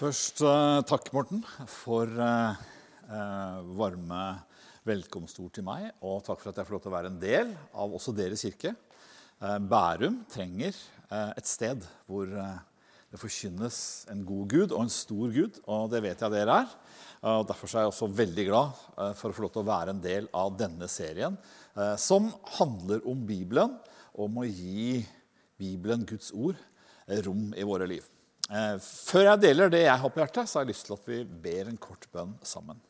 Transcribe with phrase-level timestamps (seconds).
[0.00, 2.60] Først eh, takk, Morten, for eh,
[3.12, 4.20] eh, varme
[4.88, 5.90] velkomstord til meg.
[6.00, 8.40] Og takk for at jeg får lov til å være en del av også deres
[8.46, 8.72] kirke.
[9.40, 10.76] Bærum trenger
[11.10, 13.80] et sted hvor det forkynnes
[14.12, 16.74] en god Gud og en stor Gud, og det vet jeg dere er.
[17.32, 18.82] Og Derfor er jeg også veldig glad
[19.16, 21.40] for å få lov til å være en del av denne serien,
[22.00, 22.28] som
[22.58, 23.76] handler om Bibelen,
[24.12, 25.00] om å gi
[25.60, 26.60] Bibelen, Guds ord,
[27.24, 28.08] rom i våre liv.
[28.50, 31.04] Eh, Før jeg deler det jeg har på hjertet, så har jeg lyst til at
[31.06, 32.80] vi ber en kort bønn sammen.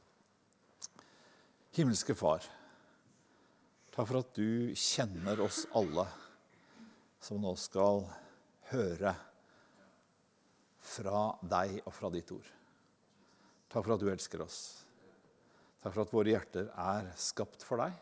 [1.76, 2.46] Himmelske Far,
[3.92, 6.06] takk for at du kjenner oss alle
[7.20, 8.06] som nå skal
[8.70, 9.12] høre
[10.80, 12.48] fra deg og fra ditt ord.
[13.70, 14.60] Takk for at du elsker oss.
[15.84, 17.92] Takk for at våre hjerter er skapt for deg.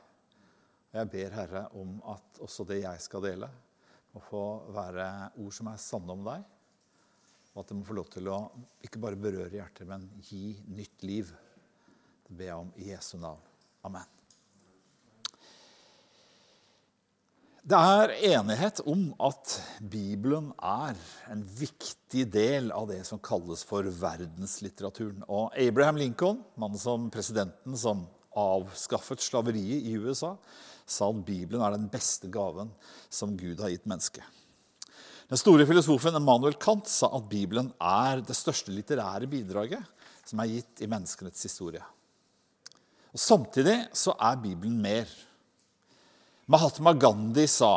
[0.88, 3.51] Og jeg ber, Herre, om at også det jeg skal dele,
[4.15, 5.09] må få være
[5.43, 6.47] ord som er sanne om deg.
[7.59, 8.37] Og at det må få lov til å
[8.87, 11.33] ikke bare berøre hjertet, men gi nytt liv.
[12.23, 13.43] Det ber jeg om i Jesu navn.
[13.88, 14.07] Amen.
[17.66, 20.95] Det er enighet om at Bibelen er
[21.35, 25.27] en viktig del av det som kalles for verdenslitteraturen.
[25.27, 28.07] Og Abraham Lincoln, mannen som presidenten som
[28.38, 30.37] avskaffet slaveriet i USA,
[30.87, 32.71] sa at Bibelen er den beste gaven
[33.10, 34.38] som Gud har gitt mennesket.
[35.29, 39.85] Den store filosofen Emmanuel Kant sa at Bibelen er det største litterære bidraget
[40.24, 41.82] som er gitt i menneskenes historie.
[43.12, 45.04] Og Samtidig så er Bibelen mer.
[46.48, 47.74] Mahatma Gandhi sa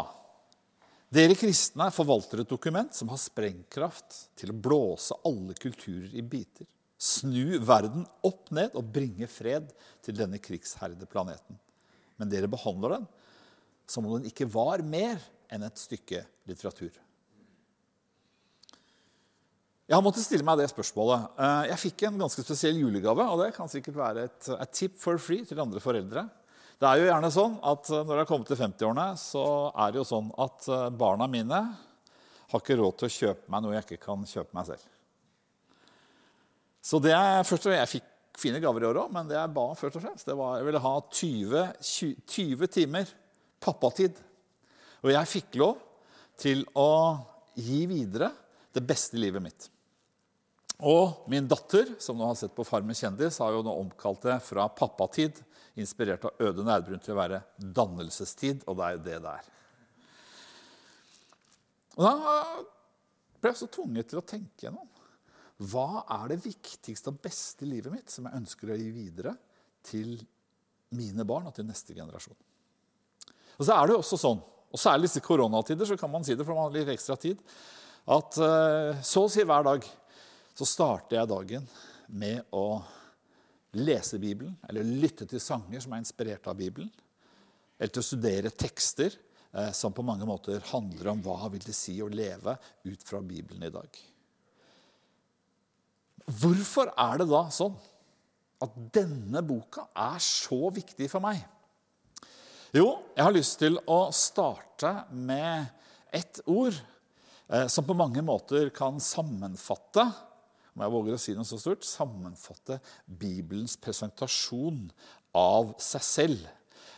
[1.12, 6.64] dere kristne forvalter et dokument som har sprengkraft til å blåse alle kulturer i biter,
[6.96, 11.60] snu verden opp ned og bringe fred til denne krigsherjede planeten.
[12.16, 13.12] Men dere behandler den
[13.92, 15.20] som om den ikke var mer
[15.52, 16.96] enn et stykke litteratur.
[19.92, 21.34] Jeg har måttet stille meg det spørsmålet.
[21.36, 24.94] Eh, Jeg fikk en ganske spesiell julegave, og det kan sikkert være et, et tip
[24.96, 26.22] for free til andre foreldre.
[26.80, 29.44] Det er jo gjerne sånn at eh, Når jeg har kommet til 50-årene, så
[29.76, 31.60] er det jo sånn at eh, barna mine
[32.54, 34.88] har ikke råd til å kjøpe meg noe jeg ikke kan kjøpe meg selv.
[36.88, 38.08] Så det er først og Jeg fikk
[38.46, 40.56] fine gaver i år òg, men det jeg ba om først og fremst, det var
[40.62, 43.12] jeg ville ha 20, 20, 20 timer
[43.60, 44.24] pappatid.
[45.04, 45.84] Og jeg fikk lov
[46.40, 46.90] til å
[47.60, 48.32] gi videre
[48.72, 49.68] det beste livet mitt.
[50.82, 54.40] Og min datter, som nå har sett på Farmen kjendis, har jo nå omkalt det
[54.42, 55.38] fra pappatid,
[55.78, 59.52] inspirert av Øde Nærbrun, til å være dannelsestid, og det er jo det det er.
[62.00, 62.16] Og da
[63.42, 64.90] ble jeg så tvunget til å tenke gjennom.
[65.62, 69.36] Hva er det viktigste og beste i livet mitt som jeg ønsker å gi videre
[69.86, 70.16] til
[70.98, 72.38] mine barn og til neste generasjon?
[73.60, 76.34] Og så er det jo også sånn, og særlig disse koronatider, så kan man si
[76.34, 77.38] det for man har litt ekstra tid,
[78.10, 79.86] at eh, så å si hver dag
[80.56, 81.68] så starter jeg dagen
[82.12, 82.82] med å
[83.80, 86.92] lese Bibelen, eller lytte til sanger som er inspirert av Bibelen,
[87.80, 91.76] eller til å studere tekster eh, som på mange måter handler om hva vil det
[91.76, 94.02] si å leve ut fra Bibelen i dag.
[96.28, 97.74] Hvorfor er det da sånn
[98.62, 101.42] at denne boka er så viktig for meg?
[102.76, 105.66] Jo, jeg har lyst til å starte med
[106.14, 106.76] ett ord
[107.52, 110.06] eh, som på mange måter kan sammenfatte
[110.82, 114.88] om jeg våger å si noe så stort, sammenfatte Bibelens presentasjon
[115.38, 116.48] av seg selv.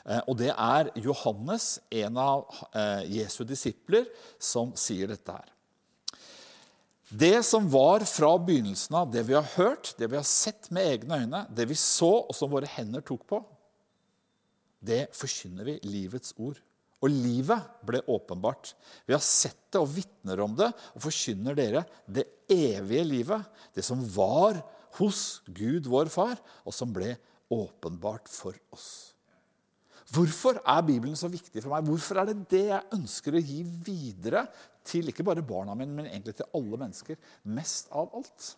[0.07, 4.07] Eh, og det er Johannes, en av eh, Jesu disipler,
[4.39, 5.51] som sier dette her.
[7.13, 10.87] Det som var fra begynnelsen av, det vi har hørt, det vi har sett med
[10.95, 13.41] egne øyne, det vi så, og som våre hender tok på,
[14.83, 16.57] det forkynner vi livets ord.
[17.03, 18.73] Og livet ble åpenbart.
[19.05, 23.49] Vi har sett det og vitner om det og forkynner dere det evige livet.
[23.75, 24.61] Det som var
[24.99, 27.15] hos Gud, vår far, og som ble
[27.51, 29.13] åpenbart for oss.
[30.13, 31.87] Hvorfor er Bibelen så viktig for meg?
[31.87, 34.45] Hvorfor er det det jeg ønsker å gi videre
[34.85, 37.17] til ikke bare barna mine, men egentlig til alle mennesker?
[37.55, 38.51] Mest av alt.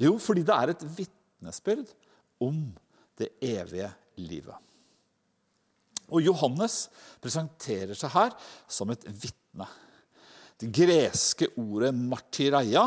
[0.00, 1.92] Jo, fordi det er et vitnesbyrd
[2.42, 2.64] om
[3.20, 4.69] det evige livet.
[6.10, 6.84] Og Johannes
[7.22, 8.36] presenterer seg her
[8.70, 9.66] som et vitne.
[10.60, 12.84] Det greske ordet martyreia,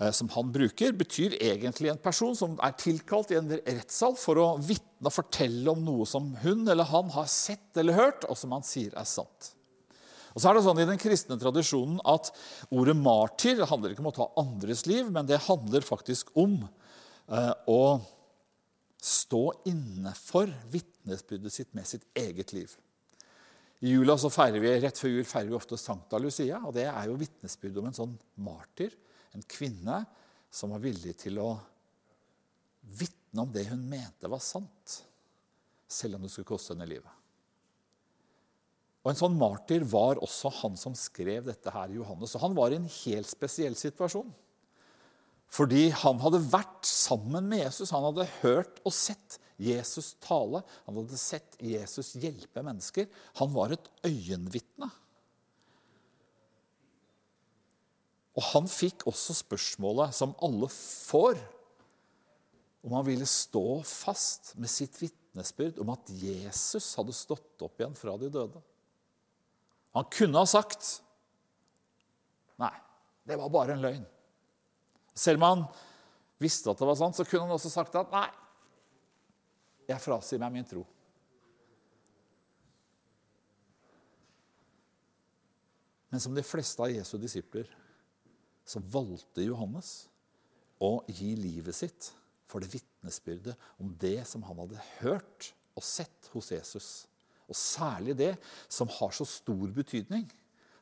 [0.00, 4.36] eh, som han bruker, betyr egentlig en person som er tilkalt i en rettssal for
[4.42, 8.36] å vitne og fortelle om noe som hun eller han har sett eller hørt, og
[8.36, 9.52] som han sier er sant.
[10.36, 12.28] Og så er det sånn I den kristne tradisjonen at
[12.68, 17.54] ordet martyr handler ikke om å ta andres liv, men det handler faktisk om eh,
[17.72, 17.80] å
[19.06, 22.72] stå inne for vitnesbyrdet sitt med sitt eget liv.
[23.84, 26.58] I jula så feirer vi, Rett før jul feirer vi ofte Sankta Lucia.
[26.64, 28.94] og Det er jo vitnesbyrd om en sånn martyr,
[29.36, 30.00] en kvinne
[30.50, 31.50] som var villig til å
[32.96, 35.02] vitne om det hun mente var sant,
[35.86, 37.12] selv om det skulle koste henne livet.
[39.04, 42.32] Og En sånn martyr var også han som skrev dette her i Johannes.
[42.34, 44.32] Og han var i en helt spesiell situasjon.
[45.56, 47.94] Fordi han hadde vært sammen med Jesus.
[47.94, 50.60] Han hadde hørt og sett Jesus tale.
[50.84, 53.08] Han hadde sett Jesus hjelpe mennesker.
[53.40, 54.90] Han var et øyenvitne.
[58.36, 61.38] Og han fikk også spørsmålet som alle får,
[62.84, 67.96] om han ville stå fast med sitt vitnesbyrd om at Jesus hadde stått opp igjen
[67.96, 68.60] fra de døde.
[69.96, 70.98] Han kunne ha sagt
[72.60, 72.72] Nei,
[73.28, 74.04] det var bare en løgn.
[75.16, 75.64] Selv om han
[76.42, 78.28] visste at det var sånn, så kunne han også sagt at nei,
[79.86, 80.82] jeg frasier meg min tro.
[86.10, 87.68] Men som de fleste av Jesu disipler
[88.66, 90.06] så valgte Johannes
[90.82, 92.10] å gi livet sitt
[92.46, 96.88] for det vitnesbyrdet om det som han hadde hørt og sett hos Jesus.
[97.46, 98.32] Og særlig det
[98.68, 100.26] som har så stor betydning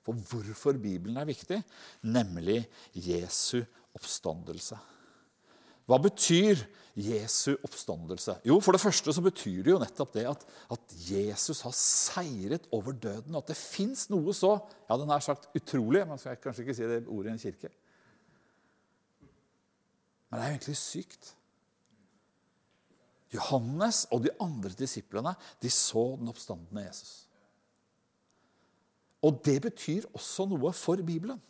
[0.05, 1.61] for hvorfor Bibelen er viktig,
[2.05, 3.63] nemlig Jesu
[3.95, 4.79] oppstandelse.
[5.85, 6.63] Hva betyr
[6.97, 8.39] Jesu oppstandelse?
[8.47, 12.69] Jo, For det første så betyr det jo nettopp det at, at Jesus har seiret
[12.73, 13.37] over døden.
[13.37, 14.57] At det fins noe så
[14.89, 17.73] ja, den er sagt utrolig Man skal kanskje ikke si det ordet i en kirke.
[20.31, 21.35] Men det er jo egentlig sykt.
[23.35, 27.25] Johannes og de andre disiplene de så den oppstandende Jesus.
[29.25, 31.41] Og det betyr også noe for Bibelen.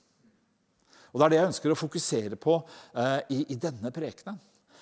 [1.14, 2.56] Og Det er det jeg ønsker å fokusere på
[2.98, 4.40] eh, i, i, denne prekenen.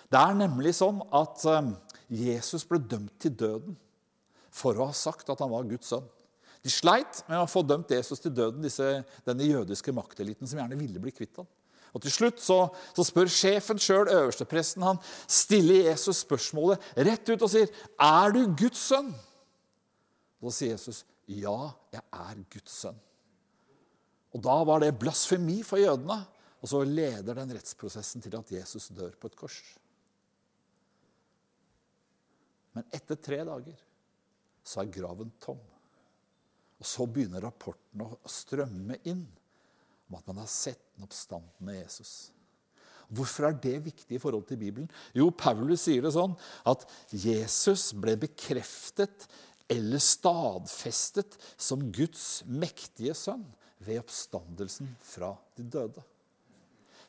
[0.09, 1.73] Det er nemlig sånn at eh,
[2.25, 3.77] Jesus ble dømt til døden
[4.53, 6.09] for å ha sagt at han var Guds sønn.
[6.63, 10.79] De sleit med å få dømt Jesus til døden, disse, denne jødiske makteliten som gjerne
[10.79, 11.49] ville bli kvitt ham.
[11.93, 12.59] Og Til slutt så,
[12.97, 17.69] så spør sjefen sjøl, øverstepresten, han stiller Jesus spørsmålet rett ut og sier,
[18.01, 19.13] 'Er du Guds sønn?'
[20.41, 23.03] Og Da sier Jesus, 'Ja, jeg er Guds sønn'.
[24.33, 26.23] Og Da var det blasfemi for jødene.
[26.63, 29.59] Og så leder den rettsprosessen til at Jesus dør på et kors.
[32.73, 33.81] Men etter tre dager
[34.65, 35.59] så er graven tom.
[36.79, 39.27] Og så begynner rapporten å strømme inn
[40.09, 42.31] om at man har sett den oppstandende Jesus.
[43.13, 44.89] Hvorfor er det viktig i forhold til Bibelen?
[45.17, 46.33] Jo, Paulus sier det sånn
[46.69, 49.27] at Jesus ble bekreftet
[49.73, 53.45] eller stadfestet som Guds mektige sønn
[53.83, 56.05] ved oppstandelsen fra de døde.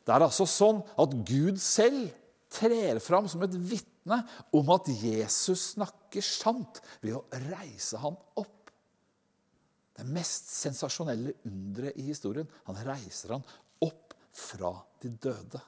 [0.04, 2.10] Det er altså sånn at Gud selv
[2.54, 4.20] trer fram som et vitne
[4.54, 8.50] om at Jesus snakker sant ved å reise ham opp
[9.94, 12.48] det mest sensasjonelle underet i historien.
[12.66, 13.44] Han reiser ham
[13.86, 14.72] opp fra
[15.02, 15.60] de døde.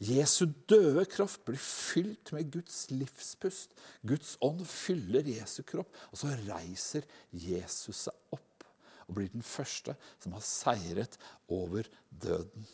[0.00, 3.74] Jesu døde kropp blir fylt med Guds livspust.
[4.06, 8.64] Guds ånd fyller Jesu kropp, og så reiser Jesus seg opp
[9.10, 11.18] og blir den første som har seiret
[11.52, 12.68] over døden.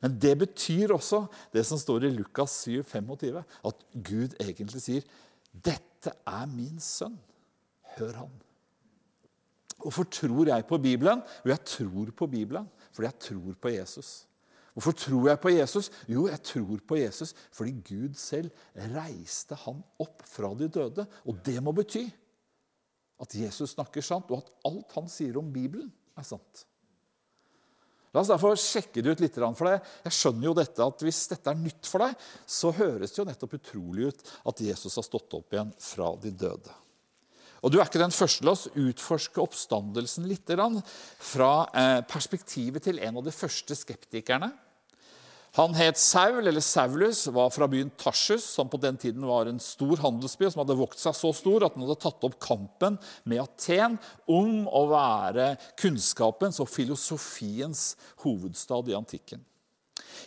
[0.00, 5.04] Men det betyr også det som står i Lukas 7, 25, at Gud egentlig sier,
[5.50, 7.18] 'Dette er min sønn.
[7.98, 8.40] Hør han.'
[9.80, 11.22] Hvorfor tror jeg på Bibelen?
[11.44, 14.26] Jo, jeg tror på Bibelen fordi jeg tror på Jesus.
[14.74, 15.90] Hvorfor tror jeg på Jesus?
[16.08, 18.50] Jo, jeg tror på Jesus fordi Gud selv
[18.94, 21.06] reiste han opp fra de døde.
[21.26, 22.06] Og det må bety
[23.20, 26.64] at Jesus snakker sant, og at alt han sier om Bibelen, er sant.
[28.10, 29.90] La oss derfor sjekke det ut litt for deg.
[30.08, 33.26] Jeg skjønner jo dette at Hvis dette er nytt for deg, så høres det jo
[33.28, 36.74] nettopp utrolig ut at Jesus har stått opp igjen fra de døde.
[37.60, 40.48] Og Du er ikke den første til å utforske oppstandelsen litt
[41.20, 44.50] fra eh, perspektivet til en av de første skeptikerne.
[45.58, 49.58] Han het Saul, eller Saulus, var fra byen Tarsus, som på den tiden var en
[49.58, 53.42] stor handelsby, som hadde vokst seg så stor at han hadde tatt opp kampen med
[53.42, 53.98] Aten
[54.30, 59.42] om å være kunnskapens og filosofiens hovedstad i antikken.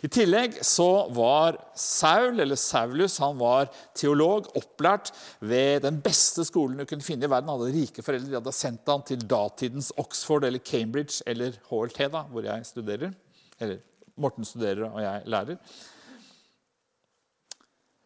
[0.02, 6.80] I tillegg så var Saul, eller Saulus han var teolog, opplært ved den beste skolen
[6.80, 7.50] du kunne finne i verden.
[7.52, 8.32] Han hadde rike foreldre.
[8.32, 13.14] De hadde sendt han til datidens Oxford eller Cambridge eller HLT, da, hvor jeg studerer.
[13.60, 13.82] Eller
[14.20, 15.58] Morten studerer, og jeg lærer.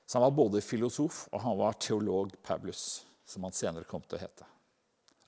[0.09, 4.17] Så han var både filosof og han var teolog Paulus, som han senere kom til
[4.17, 4.47] å hete.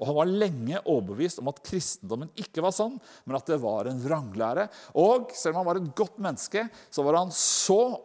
[0.00, 2.96] Og Han var lenge overbevist om at kristendommen ikke var sann,
[3.28, 4.68] men at det var en vranglære.
[4.96, 8.00] Og selv om han var et godt menneske, så var han så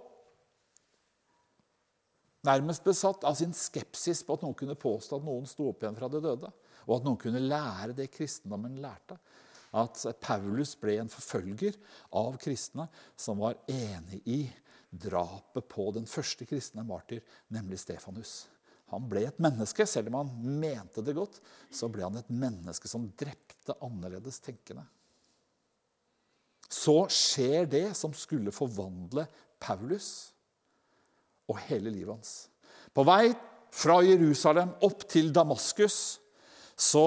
[2.46, 5.98] nærmest besatt av sin skepsis på at noen kunne påstå at noen sto opp igjen
[5.98, 6.52] fra de døde,
[6.86, 9.18] og at noen kunne lære det kristendommen lærte,
[9.76, 11.76] at Paulus ble en forfølger
[12.16, 12.88] av kristne
[13.20, 14.42] som var enig i
[14.92, 18.46] drapet på den første kristne martyr, nemlig Stefanus.
[18.96, 19.86] Han ble et menneske.
[19.90, 21.40] Selv om han mente det godt,
[21.74, 24.86] så ble han et menneske som drepte annerledes tenkende.
[26.72, 29.28] Så skjer det som skulle forvandle
[29.62, 30.32] Paulus
[31.52, 32.34] og hele livet hans.
[32.96, 33.30] På vei
[33.76, 36.00] fra Jerusalem opp til Damaskus
[36.76, 37.06] så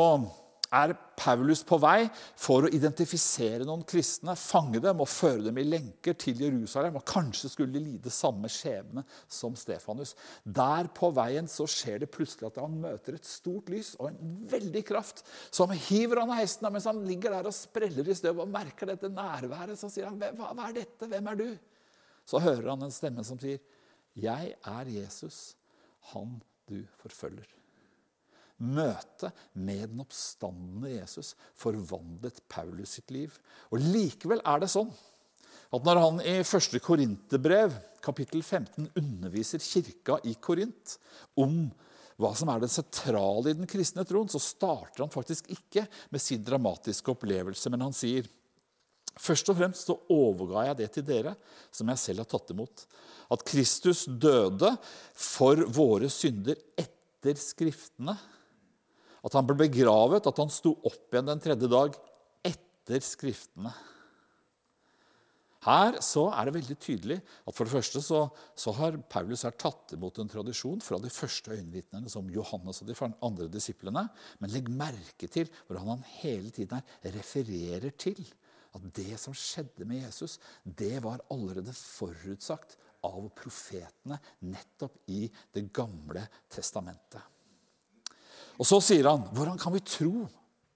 [0.74, 2.06] er Paulus på vei
[2.38, 6.98] for å identifisere noen kristne, fange dem og føre dem i lenker til Jerusalem.
[7.00, 10.14] og Kanskje skulle de lide samme skjebne som Stefanus.
[10.44, 14.36] Der på veien så skjer det plutselig at han møter et stort lys og en
[14.50, 18.44] veldig kraft som hiver han av hesten mens han ligger der og spreller i støv
[18.44, 19.78] og merker dette nærværet.
[19.80, 21.08] Så sier han, hva, hva er dette?
[21.08, 21.48] Hvem er du?
[22.28, 23.60] Så hører han en stemme som sier,
[24.18, 25.54] 'Jeg er Jesus,
[26.12, 27.57] han du forfølger'.
[28.58, 33.36] Møtet med den oppstandende Jesus forvandlet Paulus sitt liv.
[33.70, 34.90] Og Likevel er det sånn
[35.68, 36.78] at når han i 1.
[36.82, 40.96] Korinterbrev, kapittel 15, underviser kirka i Korint
[41.38, 41.66] om
[42.18, 46.22] hva som er det sentrale i den kristne troen, så starter han faktisk ikke med
[46.22, 48.26] sin dramatiske opplevelse, men han sier
[49.18, 51.32] Først og fremst så overga jeg det til dere,
[51.74, 52.84] som jeg selv har tatt imot.
[53.34, 54.70] At Kristus døde
[55.10, 58.14] for våre synder etter Skriftene
[59.24, 61.96] at han ble begravet, at han sto opp igjen den tredje dag
[62.46, 63.72] etter Skriftene.
[65.66, 68.20] Her så er det veldig tydelig at for det første så,
[68.56, 72.88] så har Paulus her tatt imot en tradisjon fra de første øyenvitnene, som Johannes og
[72.88, 72.96] de
[73.26, 74.04] andre disiplene.
[74.38, 78.22] Men legg merke til hvordan han hele tiden her refererer til
[78.76, 85.66] at det som skjedde med Jesus, det var allerede forutsagt av profetene nettopp i Det
[85.74, 86.22] gamle
[86.52, 87.37] testamentet.
[88.58, 90.12] Og så sier han, hvordan kan vi tro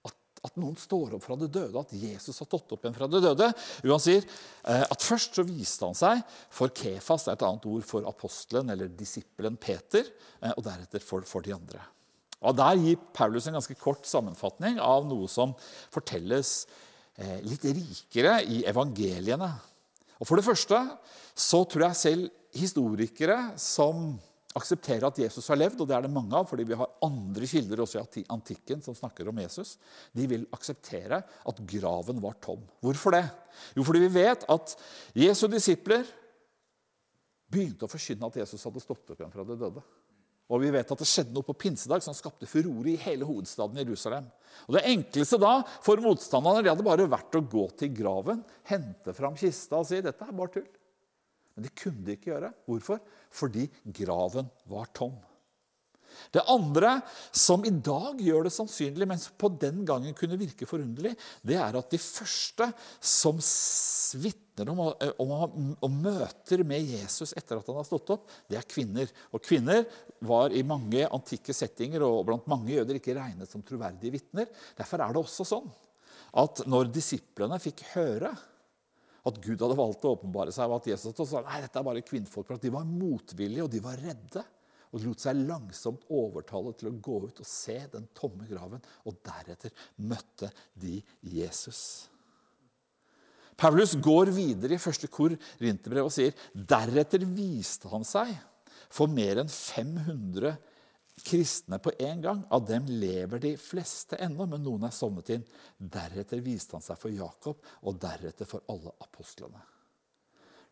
[0.06, 0.14] at,
[0.46, 3.22] at, noen står opp fra det døde, at Jesus har stått opp igjen fra det
[3.24, 3.48] døde?
[3.82, 6.22] Jo, han sier eh, at først så viste han seg
[6.54, 10.06] for Kefas, det er et annet ord for apostelen eller disippelen Peter,
[10.40, 11.82] eh, og deretter for, for de andre.
[12.42, 15.54] Og Der gir Paulus en ganske kort sammenfatning av noe som
[15.94, 16.64] fortelles
[17.18, 19.50] eh, litt rikere i evangeliene.
[20.18, 20.78] Og For det første
[21.38, 24.12] så tror jeg selv historikere som
[24.58, 27.48] akseptere at Jesus har levd, og det er det mange av, fordi vi har andre
[27.48, 29.76] kilder også i antikken som snakker om Jesus.
[30.16, 32.62] De vil akseptere at graven var tom.
[32.84, 33.24] Hvorfor det?
[33.76, 34.76] Jo, fordi vi vet at
[35.16, 36.04] Jesu disipler
[37.52, 39.84] begynte å forkynne at Jesus hadde stått opp igjen fra de døde.
[40.52, 43.78] Og vi vet at det skjedde noe på pinsedag som skapte furore i hele hovedstaden
[43.80, 44.26] Jerusalem.
[44.68, 45.54] Og Det enkleste da
[45.84, 50.02] for motstanderne de hadde bare vært å gå til graven, hente fram kista og si
[50.04, 50.68] dette er bare tull.
[51.54, 52.52] Men det kunne de ikke gjøre.
[52.68, 53.02] Hvorfor?
[53.32, 53.68] Fordi
[54.00, 55.14] graven var tom.
[56.32, 56.98] Det andre
[57.34, 61.14] som i dag gjør det sannsynlig, men på den gangen kunne virke forunderlig,
[61.46, 62.68] det er at de første
[63.00, 63.40] som
[64.22, 64.82] vitner om,
[65.24, 69.08] om, om, møter med Jesus etter at han har stått opp, det er kvinner.
[69.32, 69.86] Og kvinner
[70.28, 74.52] var i mange antikke settinger og blant mange jøder ikke regnet som troverdige vitner.
[74.78, 75.72] Derfor er det også sånn
[76.42, 78.30] at når disiplene fikk høre
[79.28, 82.02] at Gud hadde valgt å åpenbare seg, og at Jesus sa nei, dette er bare
[82.06, 82.48] kvinnfolk.
[82.48, 84.42] For at de var motvillige, og de var redde.
[84.92, 88.82] Og de lot seg langsomt overtale til å gå ut og se den tomme graven.
[89.08, 89.72] Og deretter
[90.04, 90.50] møtte
[90.82, 90.98] de
[91.32, 92.10] Jesus.
[93.56, 98.32] Paulus går videre i første kor Rinterbrev og sier deretter viste han seg
[98.92, 100.56] for mer enn 500
[101.20, 102.40] kristne på en gang.
[102.50, 105.44] Av dem lever de fleste ennå, men noen er sovnet inn.
[105.76, 109.60] Deretter viste han seg for Jakob, og deretter for alle apostlene.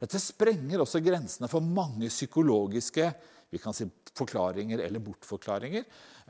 [0.01, 3.11] Dette sprenger også grensene for mange psykologiske
[3.51, 5.85] vi kan si forklaringer eller bortforklaringer.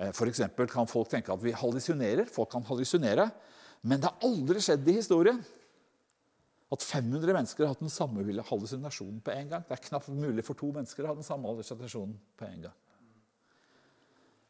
[0.09, 0.43] F.eks.
[0.57, 2.25] for kan folk tenke at vi hallusinerer.
[2.33, 3.29] Folk kan hallusinere.
[3.85, 5.40] Men det har aldri skjedd i historien
[6.71, 9.64] at 500 mennesker har hatt den samme hallusinasjonen på en gang.
[9.69, 12.76] Det er knapt mulig for to mennesker å ha den samme hallusinasjonen på en gang.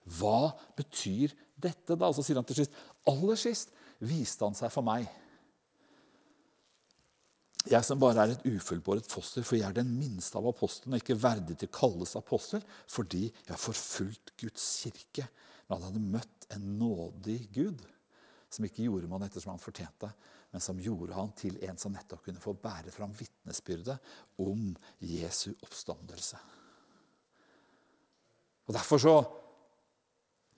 [0.08, 2.08] Hva betyr dette, da?
[2.08, 2.76] Og så sier han til sist
[3.10, 5.08] Aller sist viste han seg for meg.
[7.68, 11.02] Jeg som bare er et ufullbåret foster, for jeg er den minste av apostlene og
[11.02, 15.26] ikke verdig til å kalles apostel, fordi jeg har forfulgt Guds kirke.
[15.68, 17.82] Men han hadde møtt en nådig Gud,
[18.50, 20.08] som ikke gjorde man etter som han fortjente,
[20.50, 23.98] men som gjorde han til en som nettopp kunne få bære fram vitnesbyrdet
[24.42, 24.72] om
[25.04, 26.40] Jesu oppstandelse.
[28.66, 29.14] Og Derfor så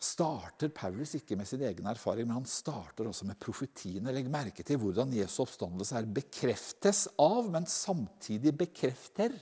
[0.02, 4.12] starter Paulus ikke med sin egen erfaring, men han starter også med profetiene.
[4.14, 9.32] Legg merke til hvordan Jesu oppstandelse her bekreftes av, men samtidig bekrefter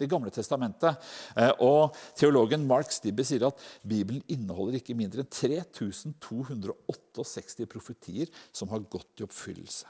[0.00, 0.96] Det gamle testamentet.
[1.36, 8.68] Eh, og Teologen Mark Stibbe sier at Bibelen inneholder ikke mindre enn 3268 profetier som
[8.72, 9.86] har gått i oppfyllelse.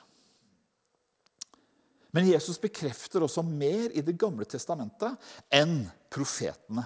[2.13, 5.17] Men Jesus bekrefter også mer i Det gamle testamentet
[5.49, 6.85] enn profetene.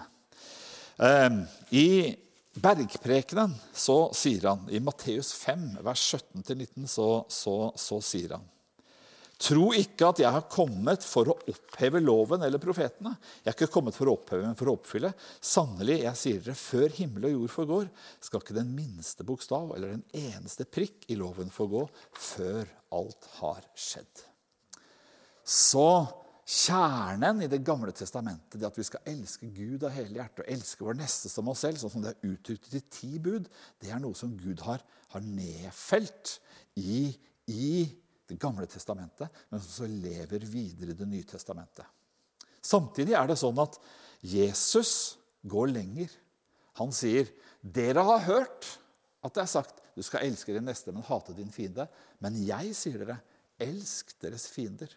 [1.02, 1.30] Eh,
[1.74, 2.14] I
[2.56, 8.46] Bergprekenen så sier han, i Matteus 5, vers 17-19, så, så, så sier han
[9.36, 13.12] Tro ikke at jeg har kommet for å oppheve loven eller profetene.
[13.42, 15.10] Jeg er ikke kommet for å oppheve, men for å oppfylle.
[15.44, 17.90] Sannelig, jeg sier dere, før himmel og jord forgår,
[18.24, 21.84] skal ikke den minste bokstav eller den eneste prikk i loven forgå
[22.16, 22.64] før
[22.96, 24.24] alt har skjedd.
[25.44, 25.84] Så
[26.46, 30.50] kjernen i Det gamle testamentet, det at vi skal elske Gud av hele hjertet og
[30.54, 33.48] elske vår neste som oss selv, sånn som det er uttrykt i ti bud,
[33.82, 36.36] det er noe som Gud har, har nedfelt
[36.78, 37.10] i,
[37.50, 37.82] i
[38.30, 41.86] det gamle testamentet, men som så lever videre i Det nye testamentet.
[42.62, 43.78] Samtidig er det sånn at
[44.22, 46.10] Jesus går lenger.
[46.78, 47.26] Han sier,
[47.62, 48.78] 'Dere har hørt
[49.22, 51.88] at det er sagt:" 'Du skal elske din neste, men hate din fiende.'
[52.20, 53.20] Men jeg sier dere,
[53.58, 54.90] elsk deres fiender.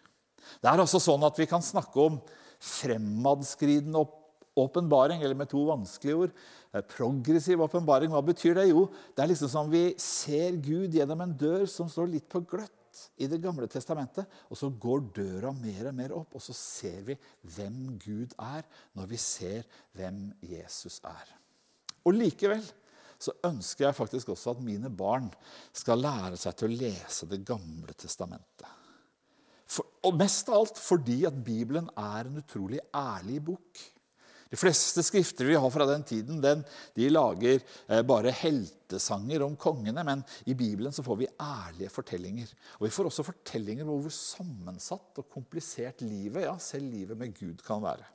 [0.60, 2.20] Det er altså sånn at vi kan snakke om
[2.60, 4.02] fremadskridende
[4.60, 6.34] åpenbaring, eller med to vanskelige ord.
[6.92, 8.68] Progressiv åpenbaring, hva betyr det?
[8.72, 12.44] Jo, det er liksom som vi ser Gud gjennom en dør som står litt på
[12.48, 12.76] gløtt
[13.22, 14.28] i Det gamle testamentet.
[14.50, 17.18] Og så går døra mer og mer opp, og så ser vi
[17.56, 18.66] hvem Gud er,
[18.98, 19.64] når vi ser
[19.96, 21.36] hvem Jesus er.
[22.04, 22.64] Og likevel
[23.20, 25.28] så ønsker jeg faktisk også at mine barn
[25.76, 28.79] skal lære seg til å lese Det gamle testamentet.
[29.70, 33.82] For, og mest av alt fordi at Bibelen er en utrolig ærlig bok.
[34.50, 36.64] De fleste skrifter vi har fra den tiden, den,
[36.98, 40.02] de lager eh, bare heltesanger om kongene.
[40.06, 42.50] Men i Bibelen så får vi ærlige fortellinger.
[42.80, 47.36] Og vi får også fortellinger om hvor sammensatt og komplisert livet, ja, selv livet med
[47.38, 48.08] Gud, kan være.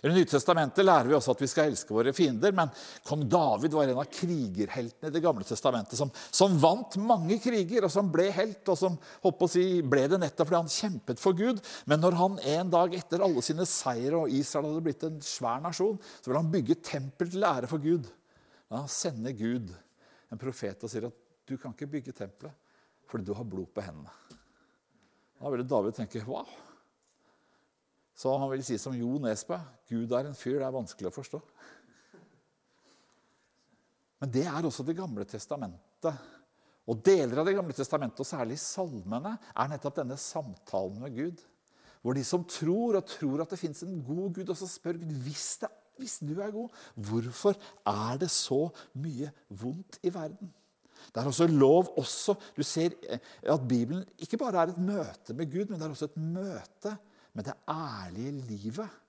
[0.00, 2.54] I Det nye testamentet lærer vi også at vi skal elske våre fiender.
[2.56, 2.70] Men
[3.04, 7.84] kong David var en av krigerheltene i Det gamle testamentet som, som vant mange kriger,
[7.84, 11.36] og som ble helt, og som å si, ble det nettopp fordi han kjempet for
[11.36, 11.60] Gud.
[11.84, 15.60] Men når han en dag etter alle sine seire og Israel hadde blitt en svær
[15.66, 18.08] nasjon, så ville han bygge tempel til ære for Gud.
[18.72, 19.68] Da sender Gud
[20.30, 22.56] en profet og sier at du kan ikke bygge tempelet
[23.10, 24.12] fordi du har blod på hendene.
[25.40, 26.46] Da ville David tenke wow.
[28.20, 29.56] Så han vil si som Jo Nesbø
[29.88, 31.40] Gud er en fyr det er vanskelig å forstå.
[34.20, 36.26] Men det er også Det gamle testamentet.
[36.90, 41.42] Og Deler av Det gamle testamentet, og særlig salmene, er nettopp denne samtalen med Gud.
[42.02, 45.12] Hvor de som tror og tror at det fins en god Gud, også spør Gud
[45.24, 45.68] hvis, det,
[46.00, 47.56] hvis du er god, hvorfor
[47.86, 48.66] er det så
[49.00, 50.52] mye vondt i verden?
[51.08, 55.32] Det er også lov også, Du ser eh, at Bibelen ikke bare er et møte
[55.32, 56.98] med Gud, men det er også et møte
[57.36, 59.00] med det ærlige livet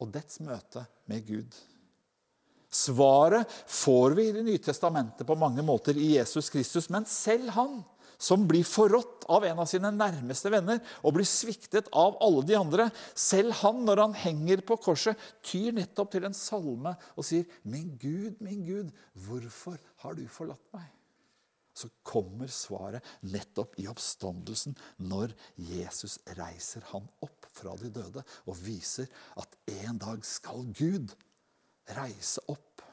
[0.00, 1.56] og dets møte med Gud.
[2.70, 7.50] Svaret får vi i Det nye testamentet på mange måter i Jesus Kristus, men selv
[7.56, 7.80] han
[8.20, 12.58] som blir forrådt av en av sine nærmeste venner og blir sviktet av alle de
[12.58, 17.48] andre, selv han, når han henger på korset, tyr nettopp til en salme og sier,
[17.64, 20.99] 'Min Gud, min Gud, hvorfor har du forlatt meg?'
[21.80, 28.60] Så kommer svaret nettopp i oppstandelsen, når Jesus reiser han opp fra de døde og
[28.62, 31.14] viser at en dag skal Gud
[31.96, 32.84] reise opp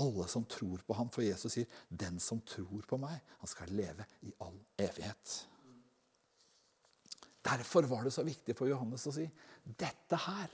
[0.00, 1.10] alle som tror på ham.
[1.12, 5.46] For Jesus sier, 'Den som tror på meg, han skal leve i all evighet'.
[7.44, 9.30] Derfor var det så viktig for Johannes å si
[9.78, 10.48] dette her.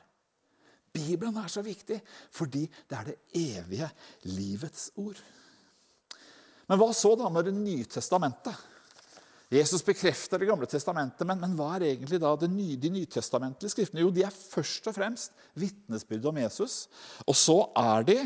[0.93, 2.01] Bibelen er så viktig
[2.31, 3.91] fordi det er det evige
[4.23, 5.17] livets ord.
[6.73, 8.57] Men hva så da med Det nye testamentet?
[9.53, 14.01] Jesus bekrefter Det gamle testamentet, men, men hva er egentlig da nye, de nytestamentlige skriftene?
[14.01, 16.87] Jo, de er først og fremst vitnesbyrd om Jesus.
[17.29, 18.17] Og så er de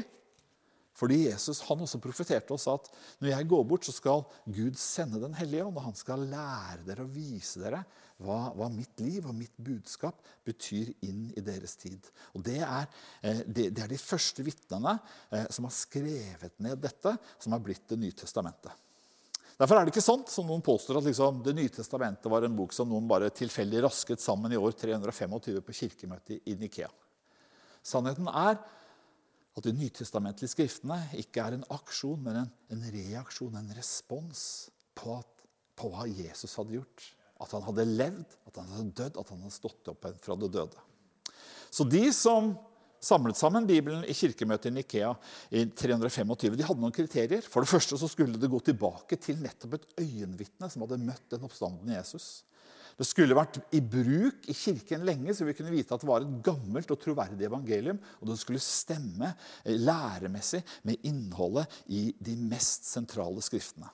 [0.97, 2.87] fordi Jesus han også profeterte og sa at
[3.21, 6.87] når jeg går bort, så skal Gud sende Den hellige ånd, og han skal lære
[6.87, 7.83] dere og vise dere
[8.23, 12.09] hva, hva, mitt liv og mitt budskap betyr inn i deres tid.
[12.35, 12.89] Og Det er,
[13.21, 14.97] eh, det, det er de første vitnene
[15.31, 18.73] eh, som har skrevet ned dette, som har blitt Det nye testamentet.
[19.57, 22.57] Derfor er det ikke sant som noen påstår at liksom, Det nye testamentet var en
[22.57, 26.91] bok som noen bare tilfeldig rasket sammen i år 325 på kirkemøtet i Nikea.
[27.87, 28.59] Sannheten er
[29.57, 34.43] at de nytestamentlige skriftene ikke er en aksjon, men en, en reaksjon, en respons
[34.97, 35.47] på, at,
[35.79, 37.07] på, hva Jesus hadde gjort.
[37.43, 40.53] At han hadde levd, at han hadde dødd, at han hadde stått opp fra det
[40.55, 40.87] døde.
[41.71, 42.55] Så de som
[43.03, 45.13] samlet sammen Bibelen i kirkemøtet i Nikea
[45.55, 47.45] i 325, de hadde noen kriterier.
[47.45, 51.27] For det første så skulle det gå tilbake til nettopp et øyenvitne som hadde møtt
[51.35, 52.47] den oppstanden Jesus.
[52.97, 56.25] Det skulle vært i bruk i kirken lenge, så vi kunne vite at det var
[56.25, 57.99] et gammelt og troverdig evangelium.
[58.23, 63.91] Og det skulle stemme eh, læremessig med innholdet i de mest sentrale skriftene.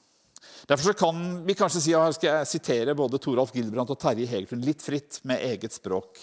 [0.69, 4.63] Derfor kan vi kanskje si, og skal jeg sitere både Toralf Gilbrandt og Terje Hegertun
[4.65, 6.21] litt fritt med eget språk.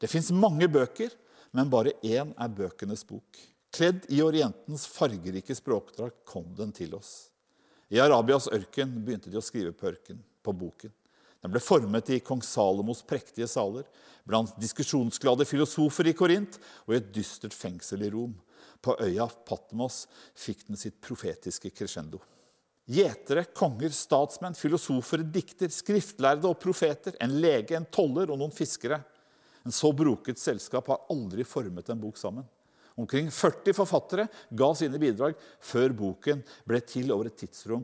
[0.00, 1.12] Det fins mange bøker,
[1.54, 3.38] men bare én er bøkenes bok.
[3.74, 7.30] Kledd i Orientens fargerike språkdrakt kom den til oss.
[7.90, 10.92] I Arabias ørken begynte de å skrive på ørken, på boken.
[11.44, 13.84] Den ble formet i kong Salomos prektige saler,
[14.24, 18.32] blant diskusjonsglade filosofer i Korint og i et dystert fengsel i Rom.
[18.80, 20.04] På øya Patmos
[20.38, 22.22] fikk den sitt profetiske crescendo.
[22.84, 28.98] Gjetere, konger, statsmenn, filosofer, dikter, skriftlærde og profeter, en lege, en toller og noen fiskere.
[29.64, 32.44] En så broket selskap har aldri formet en bok sammen.
[33.00, 37.82] Omkring 40 forfattere ga sine bidrag før boken ble til over et tidsrom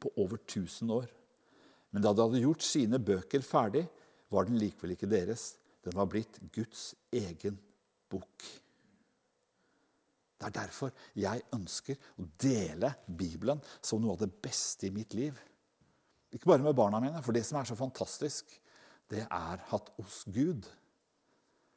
[0.00, 1.06] på over 1000 år.
[1.92, 3.84] Men da de hadde gjort sine bøker ferdig,
[4.30, 5.52] var den likevel ikke deres.
[5.84, 7.60] Den var blitt Guds egen
[8.10, 8.48] bok.
[10.40, 15.12] Det er derfor jeg ønsker å dele Bibelen som noe av det beste i mitt
[15.12, 15.36] liv.
[16.32, 18.54] Ikke bare med barna mine, for det som er så fantastisk,
[19.10, 20.64] det er at hos Gud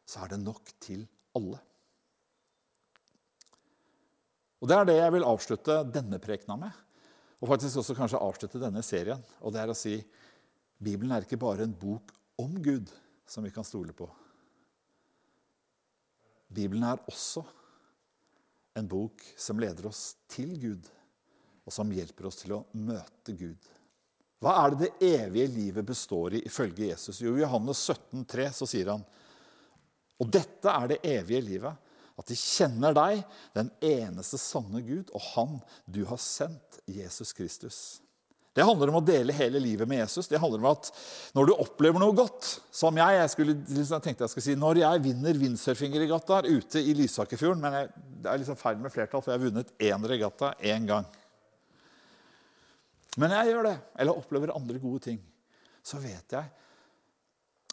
[0.08, 1.04] så er det nok til
[1.36, 1.60] alle.
[4.64, 6.72] Og Det er det jeg vil avslutte denne prekena med,
[7.44, 9.20] og faktisk også kanskje avslutte denne serien.
[9.44, 9.98] Og det er å si
[10.80, 12.88] Bibelen er ikke bare en bok om Gud
[13.28, 14.08] som vi kan stole på.
[16.54, 17.44] Bibelen er også
[18.78, 20.90] en bok som leder oss til Gud,
[21.64, 23.70] og som hjelper oss til å møte Gud.
[24.44, 27.22] Hva er det det evige livet består i ifølge Jesus?
[27.24, 29.06] Jo, I Johannes 17, 3, så sier han
[30.22, 33.24] og dette er det evige livet, at de kjenner deg,
[33.56, 35.58] den eneste sanne Gud, og Han
[35.90, 38.03] du har sendt, Jesus Kristus.
[38.54, 40.28] Det handler om å dele hele livet med Jesus.
[40.30, 40.92] Det handler om at
[41.34, 44.82] når du opplever noe godt, som jeg Jeg skulle, liksom, tenkte jeg skulle si, Når
[44.84, 47.90] jeg vinner windsurfingregattaer ute i Lysakerfjorden Men jeg,
[48.22, 51.08] det er liksom feil med flertall, for jeg har vunnet én regatta én gang.
[53.18, 55.20] Men jeg gjør det, eller opplever andre gode ting.
[55.86, 56.63] Så vet jeg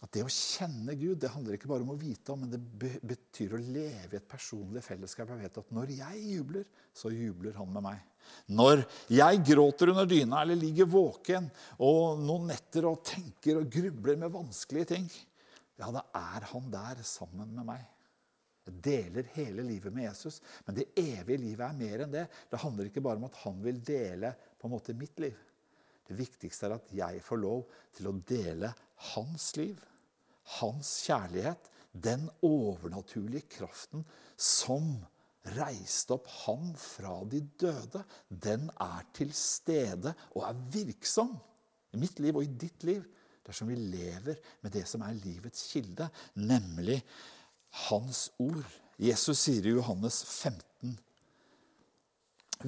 [0.01, 2.61] at det å kjenne Gud det handler ikke bare om å vite om, men det
[3.05, 5.29] betyr å leve i et personlig fellesskap.
[5.29, 6.65] Jeg vet at når jeg jubler,
[6.97, 8.07] så jubler han med meg.
[8.57, 11.51] Når jeg gråter under dyna eller ligger våken
[11.85, 15.11] og noen netter og tenker og grubler med vanskelige ting,
[15.81, 17.85] ja, da er han der sammen med meg.
[18.69, 22.27] Jeg deler hele livet med Jesus, men det evige livet er mer enn det.
[22.49, 25.37] Det handler ikke bare om at han vil dele på en måte mitt liv.
[26.09, 27.65] Det viktigste er at jeg får lov
[27.97, 28.73] til å dele
[29.13, 29.77] hans liv
[30.59, 34.05] hans kjærlighet, den overnaturlige kraften
[34.39, 34.93] som
[35.57, 41.33] reiste opp han fra de døde, den er til stede og er virksom
[41.95, 43.03] i mitt liv og i ditt liv
[43.47, 46.07] dersom vi lever med det som er livets kilde,
[46.39, 47.01] nemlig
[47.89, 48.67] hans ord.
[49.01, 50.93] Jesus sier i Johannes 15.: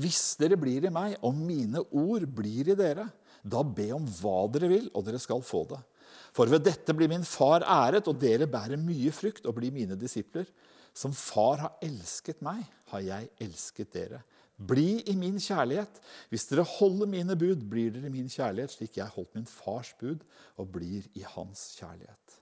[0.00, 3.06] Hvis dere blir i meg, og mine ord blir i dere,
[3.42, 5.80] da be om hva dere vil, og dere skal få det.
[6.35, 9.98] For ved dette blir min far æret, og dere bærer mye frukt og blir mine
[9.98, 10.48] disipler.
[10.94, 14.20] Som far har elsket meg, har jeg elsket dere.
[14.62, 15.98] Bli i min kjærlighet.
[16.31, 20.22] Hvis dere holder mine bud, blir dere min kjærlighet, slik jeg holdt min fars bud
[20.61, 22.41] og blir i hans kjærlighet.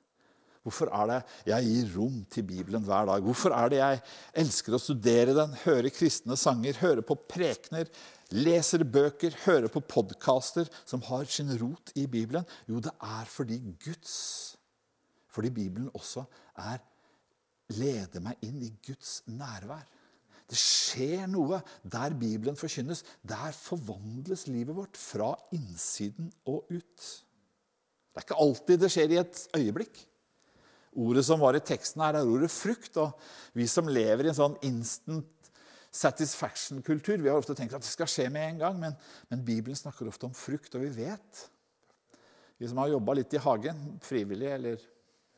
[0.66, 1.18] Hvorfor er det
[1.49, 3.23] jeg gir rom til Bibelen hver dag?
[3.25, 4.01] Hvorfor er det jeg
[4.42, 7.88] elsker å studere den, høre kristne sanger, høre på prekener,
[8.37, 12.44] leser bøker, hører på podkaster som har sin rot i Bibelen?
[12.68, 14.16] Jo, det er fordi Guds
[15.31, 16.25] Fordi Bibelen også
[16.59, 16.81] er
[17.79, 19.87] leder meg inn i Guds nærvær.
[20.51, 23.05] Det skjer noe der Bibelen forkynnes.
[23.23, 27.11] Der forvandles livet vårt fra innsiden og ut.
[28.11, 30.01] Det er ikke alltid det skjer i et øyeblikk.
[30.98, 32.96] Ordet som var i teksten her, er ordet frukt.
[32.98, 35.29] Og vi som lever i en sånn instant
[35.90, 37.18] satisfaction-kultur.
[37.18, 38.94] Vi har ofte tenkt at det skal skje med en gang, men,
[39.31, 41.48] men Bibelen snakker ofte om frukt, og vi vet
[42.61, 44.83] Vi som har jobba litt i hagen, frivillig eller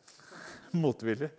[0.84, 1.30] motvillig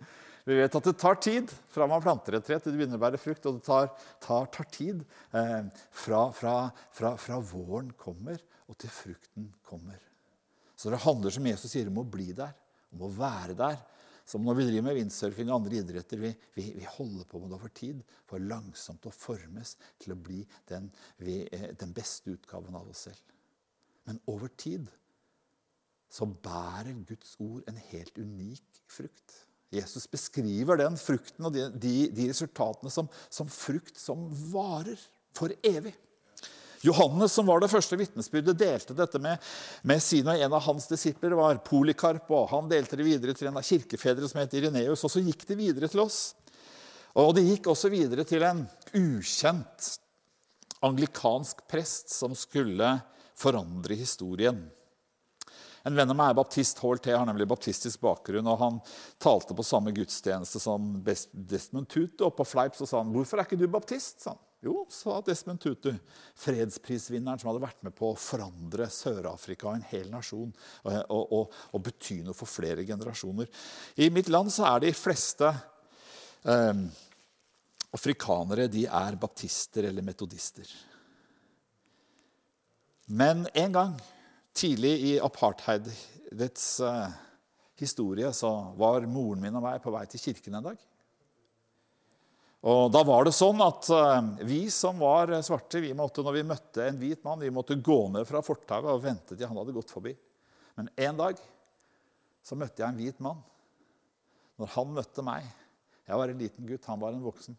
[0.48, 3.04] Vi vet at det tar tid fra man planter et tre til det begynner å
[3.04, 3.46] bære frukt.
[3.46, 6.56] Og det tar, tar, tar tid eh, fra, fra,
[6.92, 10.00] fra, fra våren kommer og til frukten kommer.
[10.74, 12.52] Så det handler, som Jesus sier, om å bli der,
[12.92, 13.78] om å være der
[14.24, 17.52] som når vi driver med windsurfing og andre idretter, vi, vi, vi, holder på med
[17.52, 20.88] det over tid for langsomt å formes til å bli den,
[21.20, 23.34] vi, eh, den beste utgaven av oss selv.
[24.08, 24.88] Men over tid
[26.12, 29.42] så bærer Guds ord en helt unik frukt.
[29.74, 35.00] Jesus beskriver den frukten og de, de, de resultatene som, som frukt som varer
[35.34, 35.94] for evig.
[36.84, 39.40] Johannes, som var det første vitnesbyrdet, delte dette med,
[39.88, 42.28] med sine, og en av hans disipler var Polikarp.
[42.28, 45.46] og Han delte det videre til en av kirkefedrene som het Ireneus, og så gikk
[45.48, 46.34] det videre til oss.
[47.16, 49.90] Og det gikk også videre til en ukjent
[50.84, 52.90] anglikansk prest som skulle
[53.38, 54.60] forandre historien.
[55.84, 56.80] En venn av meg er baptist.
[56.80, 58.46] HLT har nemlig baptistisk bakgrunn.
[58.48, 58.80] og Han
[59.20, 62.24] talte på samme gudstjeneste som Desmond Tutu.
[62.24, 64.36] Og på fleip så sa han 'Hvorfor er ikke du baptist?' sa.
[64.64, 65.92] Jo, sa Desmond Tutu,
[66.40, 71.82] fredsprisvinneren som hadde vært med på å forandre Sør-Afrika, en hel nasjon, og, og, og,
[71.84, 73.46] bety noe for flere generasjoner.
[74.00, 75.50] I mitt land så er de fleste
[76.48, 76.80] eh,
[77.92, 80.64] afrikanere de er baptister eller metodister.
[83.12, 84.00] Men en gang
[84.54, 87.10] tidlig i apartheidets uh,
[87.80, 90.84] historie så var moren min og meg på vei til kirken en dag.
[92.64, 96.46] Og Da var det sånn at uh, vi som var svarte, vi måtte, når vi
[96.48, 99.74] møtte en hvit mann, vi måtte gå ned fra fortauet og vente til han hadde
[99.76, 100.14] gått forbi.
[100.78, 101.42] Men en dag
[102.44, 103.42] så møtte jeg en hvit mann.
[104.60, 105.46] Når han møtte meg
[106.04, 107.54] Jeg var en liten gutt, han var en voksen.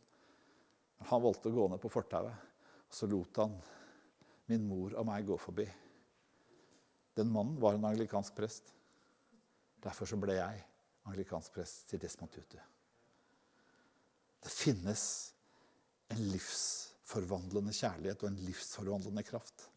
[1.09, 2.43] Han valgte å gå ned på fortauet.
[2.93, 3.55] Så lot han
[4.45, 5.65] min mor og meg gå forbi.
[7.15, 8.73] Den mannen var en anglikansk prest.
[9.83, 10.63] Derfor så ble jeg
[11.07, 12.57] anglikansk prest til Desmond Tutu.
[14.43, 15.03] Det finnes
[16.13, 19.69] en livsforvandlende kjærlighet og en livsforvandlende kraft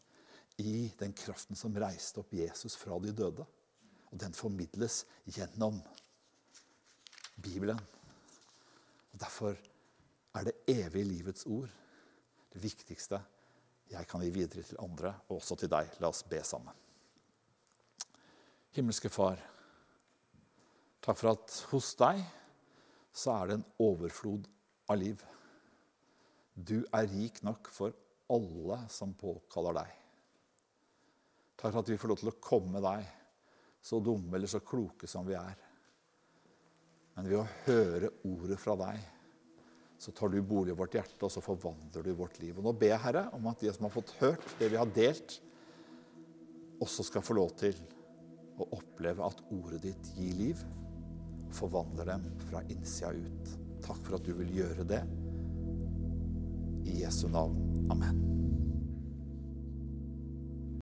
[0.59, 3.45] i den kraften som reiste opp Jesus fra de døde.
[4.09, 5.79] Og den formidles gjennom
[7.39, 7.79] Bibelen.
[9.13, 9.55] Og Derfor
[10.35, 11.69] er det evige livets ord
[12.53, 13.21] det viktigste
[13.89, 15.89] jeg kan gi videre til andre, og også til deg.
[16.01, 16.88] La oss be sammen.
[18.77, 19.39] Himmelske Far,
[21.01, 22.19] takk for at hos deg
[23.09, 24.45] så er det en overflod
[24.93, 25.23] av liv.
[26.53, 27.95] Du er rik nok for
[28.29, 29.95] alle som påkaller deg.
[31.57, 33.09] Takk for at vi får lov til å komme deg,
[33.81, 35.57] så dumme eller så kloke som vi er.
[37.17, 39.01] Men ved å høre ordet fra deg
[39.99, 42.53] så tar du bolig i vårt hjerte, og så forvandler du vårt liv.
[42.55, 44.93] Og Nå ber jeg, Herre, om at de som har fått hørt det vi har
[44.95, 45.41] delt,
[46.79, 47.75] også skal få lov til
[48.61, 50.63] å oppleve at ordet ditt gir liv,
[51.47, 53.55] og forvandler dem fra innsida ut.
[53.85, 55.03] Takk for at du vil gjøre det.
[56.89, 57.87] I Jesu navn.
[57.89, 58.38] Amen.